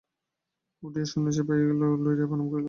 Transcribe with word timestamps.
উঠিয়া 0.83 1.05
সন্ন্যাসীর 1.05 1.45
পায়ের 1.47 1.65
কাছে 1.69 1.75
লুটাইয়া 1.95 2.27
প্রণাম 2.29 2.47
করিল। 2.47 2.59